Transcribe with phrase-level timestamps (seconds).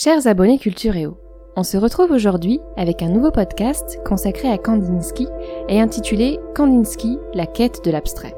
[0.00, 1.18] Chers abonnés Cultureo,
[1.56, 5.26] on se retrouve aujourd'hui avec un nouveau podcast consacré à Kandinsky
[5.68, 8.36] et intitulé Kandinsky, la quête de l'abstrait.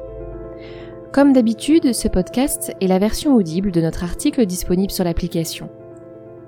[1.13, 5.69] Comme d'habitude, ce podcast est la version audible de notre article disponible sur l'application.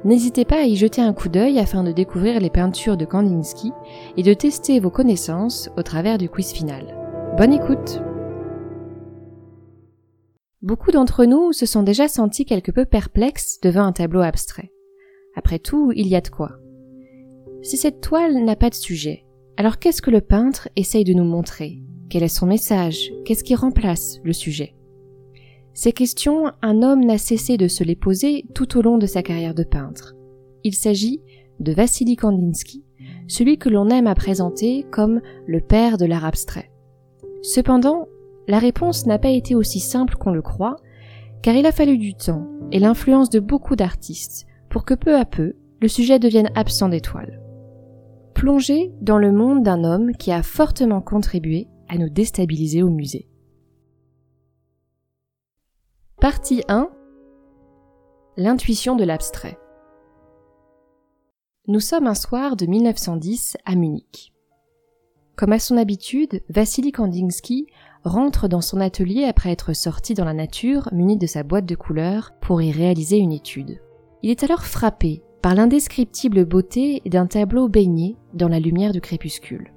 [0.03, 3.71] N'hésitez pas à y jeter un coup d'œil afin de découvrir les peintures de Kandinsky
[4.17, 6.97] et de tester vos connaissances au travers du quiz final.
[7.37, 8.01] Bonne écoute
[10.63, 14.72] Beaucoup d'entre nous se sont déjà sentis quelque peu perplexes devant un tableau abstrait.
[15.35, 16.51] Après tout, il y a de quoi.
[17.61, 19.25] Si cette toile n'a pas de sujet,
[19.57, 21.79] alors qu'est-ce que le peintre essaye de nous montrer?
[22.09, 23.11] Quel est son message?
[23.25, 24.75] Qu'est-ce qui remplace le sujet?
[25.73, 29.23] Ces questions, un homme n'a cessé de se les poser tout au long de sa
[29.23, 30.13] carrière de peintre.
[30.63, 31.21] Il s'agit
[31.59, 32.83] de Vassili Kandinsky,
[33.27, 36.71] celui que l'on aime à présenter comme le père de l'art abstrait.
[37.41, 38.07] Cependant,
[38.47, 40.75] la réponse n'a pas été aussi simple qu'on le croit,
[41.41, 45.23] car il a fallu du temps et l'influence de beaucoup d'artistes pour que peu à
[45.23, 47.39] peu le sujet devienne absent des toiles.
[48.33, 53.29] Plongez dans le monde d'un homme qui a fortement contribué à nous déstabiliser au musée.
[56.19, 56.89] Partie 1
[58.35, 59.59] L'intuition de l'abstrait.
[61.67, 64.33] Nous sommes un soir de 1910 à Munich.
[65.35, 67.67] Comme à son habitude, Vassili Kandinsky
[68.03, 71.75] rentre dans son atelier après être sorti dans la nature muni de sa boîte de
[71.75, 73.79] couleurs pour y réaliser une étude.
[74.23, 79.73] Il est alors frappé par l'indescriptible beauté d'un tableau baigné dans la lumière du crépuscule.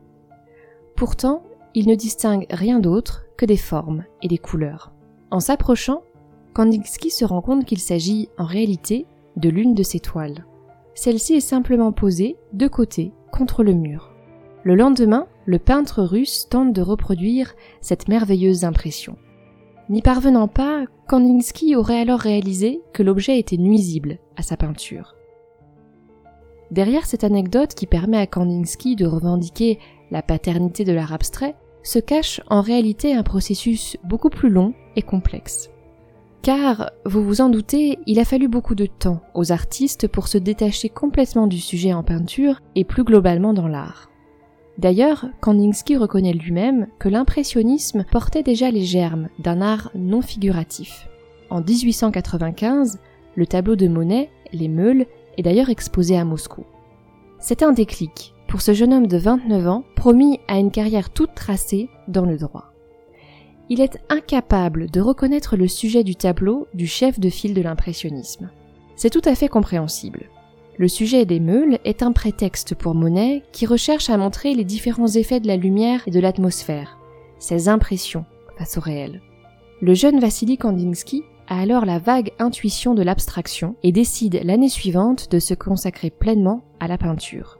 [0.94, 1.42] Pourtant,
[1.74, 4.92] il ne distingue rien d'autre que des formes et des couleurs.
[5.32, 6.02] En s'approchant,
[6.54, 10.46] Kandinsky se rend compte qu'il s'agit en réalité de l'une de ses toiles.
[10.94, 14.12] Celle-ci est simplement posée de côté contre le mur.
[14.62, 19.16] Le lendemain, le peintre russe tente de reproduire cette merveilleuse impression.
[19.88, 25.14] N'y parvenant pas, Kandinsky aurait alors réalisé que l'objet était nuisible à sa peinture.
[26.72, 29.78] Derrière cette anecdote qui permet à Kandinsky de revendiquer
[30.10, 31.54] la paternité de l'art abstrait,
[31.84, 35.70] se cache en réalité un processus beaucoup plus long et complexe.
[36.42, 40.38] Car, vous vous en doutez, il a fallu beaucoup de temps aux artistes pour se
[40.38, 44.10] détacher complètement du sujet en peinture et plus globalement dans l'art.
[44.78, 51.08] D'ailleurs, Kandinsky reconnaît lui-même que l'impressionnisme portait déjà les germes d'un art non figuratif.
[51.48, 52.98] En 1895,
[53.36, 55.06] le tableau de Monet, Les Meules,
[55.38, 56.64] est d'ailleurs exposé à Moscou.
[57.38, 61.34] C'est un déclic pour ce jeune homme de 29 ans promis à une carrière toute
[61.34, 62.72] tracée dans le droit.
[63.68, 68.50] Il est incapable de reconnaître le sujet du tableau du chef de file de l'impressionnisme.
[68.94, 70.30] C'est tout à fait compréhensible.
[70.78, 75.08] Le sujet des meules est un prétexte pour Monet qui recherche à montrer les différents
[75.08, 76.98] effets de la lumière et de l'atmosphère,
[77.38, 78.26] ses impressions
[78.58, 79.22] face au réel.
[79.80, 85.30] Le jeune Vassili Kandinsky a alors la vague intuition de l'abstraction et décide l'année suivante
[85.30, 87.58] de se consacrer pleinement à la peinture.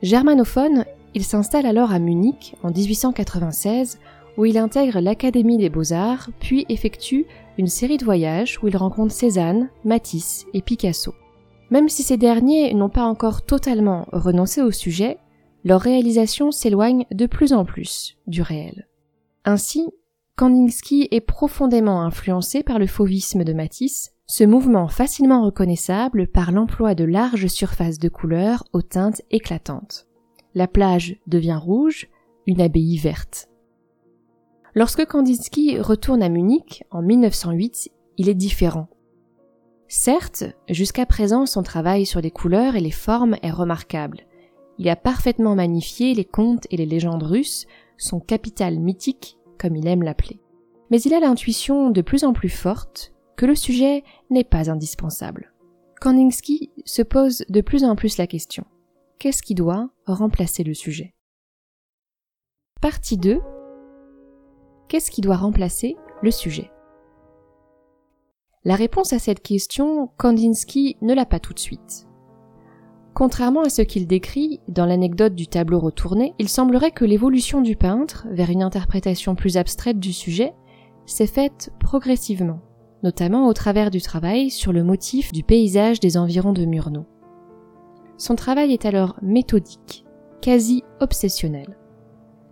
[0.00, 3.98] Germanophone, il s'installe alors à Munich en 1896
[4.38, 7.26] où il intègre l'Académie des beaux-arts puis effectue
[7.58, 11.12] une série de voyages où il rencontre Cézanne, Matisse et Picasso.
[11.70, 15.18] Même si ces derniers n'ont pas encore totalement renoncé au sujet,
[15.64, 18.88] leur réalisation s'éloigne de plus en plus du réel.
[19.44, 19.88] Ainsi,
[20.36, 26.94] Kandinsky est profondément influencé par le fauvisme de Matisse, ce mouvement facilement reconnaissable par l'emploi
[26.94, 30.06] de larges surfaces de couleurs aux teintes éclatantes.
[30.54, 32.08] La plage devient rouge,
[32.46, 33.48] une abbaye verte.
[34.74, 38.88] Lorsque Kandinsky retourne à Munich en 1908, il est différent.
[39.92, 44.20] Certes, jusqu'à présent son travail sur les couleurs et les formes est remarquable.
[44.78, 47.66] Il a parfaitement magnifié les contes et les légendes russes,
[47.98, 50.38] son capital mythique, comme il aime l'appeler.
[50.92, 55.52] Mais il a l'intuition de plus en plus forte que le sujet n'est pas indispensable.
[56.00, 58.64] Kandinsky se pose de plus en plus la question.
[59.18, 61.16] Qu'est-ce qui doit remplacer le sujet?
[62.80, 63.40] Partie 2.
[64.88, 66.70] Qu'est-ce qui doit remplacer le sujet?
[68.64, 72.06] La réponse à cette question, Kandinsky ne l'a pas tout de suite.
[73.14, 77.74] Contrairement à ce qu'il décrit dans l'anecdote du tableau retourné, il semblerait que l'évolution du
[77.74, 80.52] peintre vers une interprétation plus abstraite du sujet
[81.06, 82.60] s'est faite progressivement,
[83.02, 87.06] notamment au travers du travail sur le motif du paysage des environs de Murnau.
[88.18, 90.04] Son travail est alors méthodique,
[90.42, 91.78] quasi obsessionnel.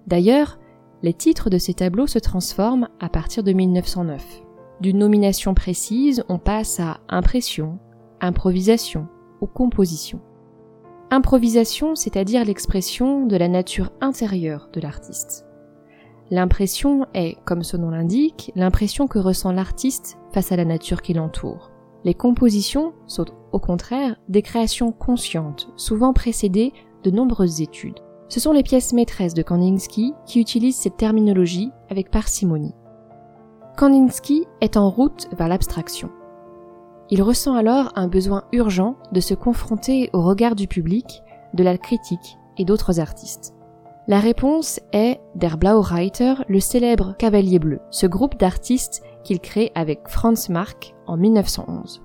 [0.06, 0.58] D'ailleurs,
[1.02, 4.47] les titres de ces tableaux se transforment à partir de 1909.
[4.80, 7.78] D'une nomination précise, on passe à impression,
[8.20, 9.08] improvisation
[9.40, 10.20] ou composition.
[11.10, 15.46] Improvisation, c'est-à-dire l'expression de la nature intérieure de l'artiste.
[16.30, 21.14] L'impression est, comme son nom l'indique, l'impression que ressent l'artiste face à la nature qui
[21.14, 21.72] l'entoure.
[22.04, 26.72] Les compositions sont au contraire des créations conscientes, souvent précédées
[27.02, 27.98] de nombreuses études.
[28.28, 32.74] Ce sont les pièces maîtresses de Kandinsky qui utilisent cette terminologie avec parcimonie.
[33.78, 36.10] Kandinsky est en route vers l'abstraction.
[37.10, 41.22] Il ressent alors un besoin urgent de se confronter au regard du public,
[41.54, 43.54] de la critique et d'autres artistes.
[44.08, 50.08] La réponse est Der Blaureiter, le célèbre Cavalier Bleu, ce groupe d'artistes qu'il crée avec
[50.08, 52.02] Franz Marc en 1911.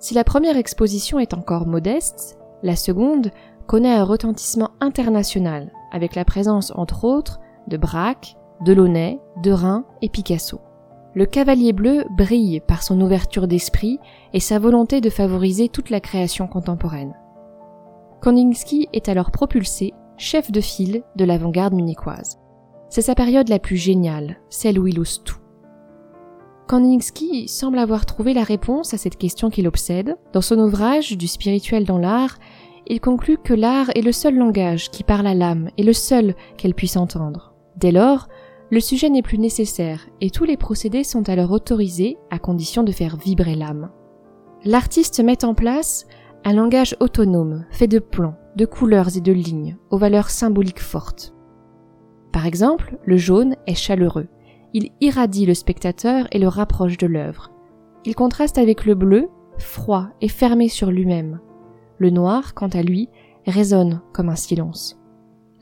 [0.00, 3.30] Si la première exposition est encore modeste, la seconde
[3.66, 10.60] connaît un retentissement international avec la présence entre autres de Braque, Delaunay, Derain et Picasso.
[11.16, 14.00] Le Cavalier Bleu brille par son ouverture d'esprit
[14.32, 17.14] et sa volonté de favoriser toute la création contemporaine.
[18.20, 22.40] Kandinsky est alors propulsé chef de file de l'avant-garde munichoise.
[22.88, 25.38] C'est sa période la plus géniale, celle où il ose tout.
[26.66, 30.16] Kandinsky semble avoir trouvé la réponse à cette question qui l'obsède.
[30.32, 32.38] Dans son ouvrage Du spirituel dans l'art,
[32.88, 36.34] il conclut que l'art est le seul langage qui parle à l'âme et le seul
[36.56, 37.54] qu'elle puisse entendre.
[37.76, 38.28] Dès lors,
[38.74, 42.90] le sujet n'est plus nécessaire et tous les procédés sont alors autorisés à condition de
[42.90, 43.92] faire vibrer l'âme.
[44.64, 46.06] L'artiste met en place
[46.44, 51.36] un langage autonome, fait de plans, de couleurs et de lignes, aux valeurs symboliques fortes.
[52.32, 54.26] Par exemple, le jaune est chaleureux.
[54.72, 57.52] Il irradie le spectateur et le rapproche de l'œuvre.
[58.04, 61.38] Il contraste avec le bleu, froid et fermé sur lui-même.
[61.98, 63.08] Le noir, quant à lui,
[63.46, 64.98] résonne comme un silence.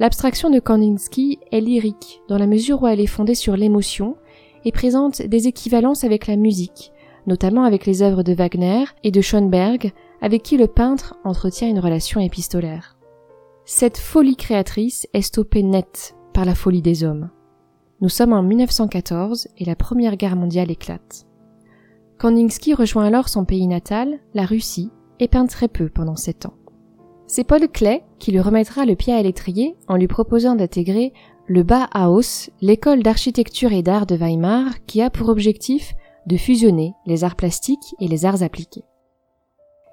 [0.03, 4.17] L'abstraction de Kandinsky est lyrique dans la mesure où elle est fondée sur l'émotion
[4.65, 6.91] et présente des équivalences avec la musique,
[7.29, 11.79] notamment avec les œuvres de Wagner et de Schoenberg avec qui le peintre entretient une
[11.79, 12.99] relation épistolaire.
[13.65, 17.31] Cette folie créatrice est stoppée net par la folie des hommes.
[18.01, 21.29] Nous sommes en 1914 et la Première Guerre mondiale éclate.
[22.19, 24.91] Kandinsky rejoint alors son pays natal, la Russie,
[25.21, 26.55] et peint très peu pendant sept ans.
[27.35, 31.15] C'est Paul Klee qui lui remettra le pied à l'étrier en lui proposant d'intégrer
[31.47, 35.95] le Bauhaus, l'école d'architecture et d'art de Weimar qui a pour objectif
[36.27, 38.85] de fusionner les arts plastiques et les arts appliqués.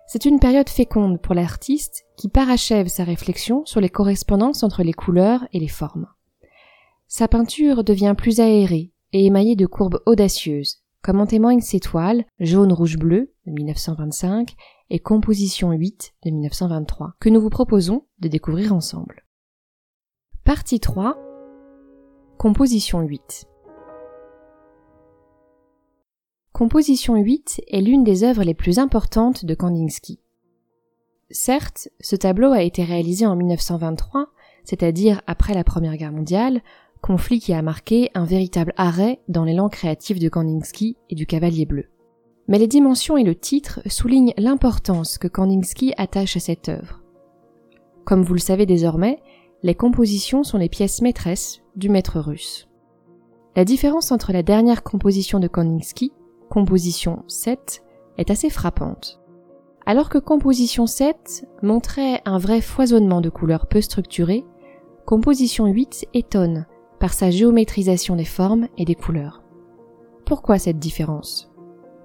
[0.06, 4.92] C'est une période féconde pour l'artiste qui parachève sa réflexion sur les correspondances entre les
[4.92, 6.08] couleurs et les formes.
[7.08, 12.26] Sa peinture devient plus aérée et émaillée de courbes audacieuses, comme en témoignent ses toiles
[12.42, 14.58] Jaune, Rouge, Bleu de 1925
[14.90, 19.24] et Composition 8 de 1923, que nous vous proposons de découvrir ensemble.
[20.44, 21.18] Partie 3
[22.38, 23.48] Composition 8
[26.54, 30.20] Composition 8 est l'une des œuvres les plus importantes de Kandinsky.
[31.30, 34.28] Certes, ce tableau a été réalisé en 1923,
[34.64, 36.62] c'est-à-dire après la Première Guerre mondiale,
[37.02, 41.66] conflit qui a marqué un véritable arrêt dans l'élan créatif de Kandinsky et du Cavalier
[41.66, 41.90] Bleu.
[42.50, 47.00] Mais les dimensions et le titre soulignent l'importance que Kandinsky attache à cette œuvre.
[48.06, 49.22] Comme vous le savez désormais,
[49.64, 52.68] les compositions sont les pièces maîtresses du maître russe.
[53.56, 56.12] La différence entre la dernière composition de Kandinsky
[56.50, 57.84] composition 7
[58.18, 59.22] est assez frappante.
[59.86, 64.44] Alors que composition 7 montrait un vrai foisonnement de couleurs peu structurées,
[65.06, 66.66] composition 8 étonne
[67.00, 69.44] par sa géométrisation des formes et des couleurs.
[70.26, 71.49] Pourquoi cette différence?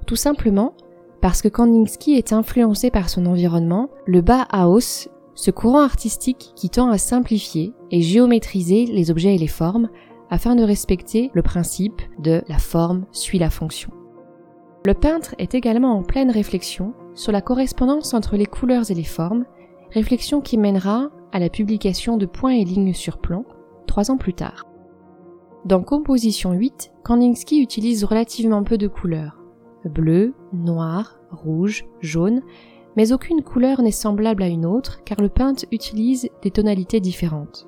[0.06, 0.74] Tout simplement
[1.20, 6.90] parce que Kandinsky est influencé par son environnement, le Bauhaus, ce courant artistique qui tend
[6.90, 9.88] à simplifier et géométriser les objets et les formes
[10.30, 13.90] afin de respecter le principe de la forme suit la fonction.
[14.84, 19.04] Le peintre est également en pleine réflexion sur la correspondance entre les couleurs et les
[19.04, 19.46] formes,
[19.92, 23.44] réflexion qui mènera à la publication de Points et lignes sur plan,
[23.86, 24.66] trois ans plus tard.
[25.64, 29.43] Dans Composition 8, Kandinsky utilise relativement peu de couleurs.
[29.84, 32.42] Bleu, noir, rouge, jaune,
[32.96, 37.66] mais aucune couleur n'est semblable à une autre car le peintre utilise des tonalités différentes.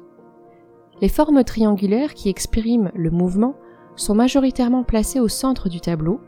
[1.01, 3.55] Les formes triangulaires qui expriment le mouvement
[3.97, 6.21] sont majoritairement placées au centre du tableau,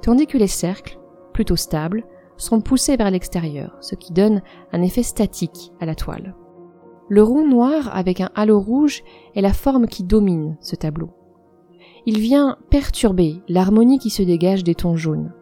[0.00, 0.98] tandis que les cercles,
[1.32, 2.04] plutôt stables,
[2.36, 6.34] sont poussés vers l'extérieur, ce qui donne un effet statique à la toile.
[7.08, 9.02] Le rond noir avec un halo rouge
[9.34, 11.10] est la forme qui domine ce tableau.
[12.04, 15.32] Il vient perturber l'harmonie qui se dégage des tons jaunes.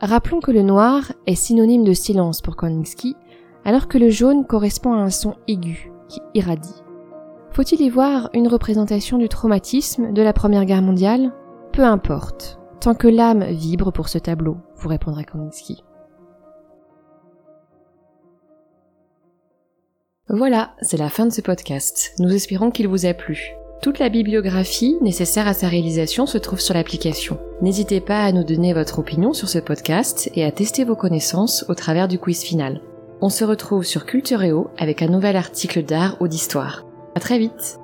[0.00, 3.14] Rappelons que le noir est synonyme de silence pour Kandinsky,
[3.64, 6.82] alors que le jaune correspond à un son aigu qui irradie.
[7.50, 11.32] Faut-il y voir une représentation du traumatisme de la Première Guerre mondiale?
[11.72, 12.58] Peu importe.
[12.80, 15.84] Tant que l'âme vibre pour ce tableau, vous répondra Kandinsky.
[20.28, 22.14] Voilà, c'est la fin de ce podcast.
[22.18, 23.54] Nous espérons qu'il vous a plu.
[23.82, 27.40] Toute la bibliographie nécessaire à sa réalisation se trouve sur l'application.
[27.62, 31.64] N'hésitez pas à nous donner votre opinion sur ce podcast et à tester vos connaissances
[31.68, 32.80] au travers du quiz final.
[33.20, 36.86] On se retrouve sur Cultureo avec un nouvel article d'art ou d'histoire.
[37.16, 37.80] À très vite!